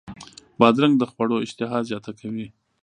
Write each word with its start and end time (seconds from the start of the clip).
بادرنګ 0.59 0.93
د 0.97 1.03
خوړو 1.11 1.37
اشتها 1.45 1.79
زیاته 1.89 2.11
کوي. 2.19 2.47